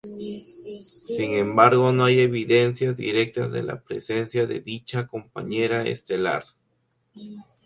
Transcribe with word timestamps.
Sin 1.05 1.35
embargo 1.35 1.91
no 1.91 2.05
hay 2.05 2.21
evidencias 2.21 2.97
directas 2.97 3.51
de 3.51 3.61
la 3.61 3.83
presencia 3.83 4.47
de 4.47 4.59
dicha 4.59 5.05
compañera 5.05 5.83
estelar. 5.83 6.43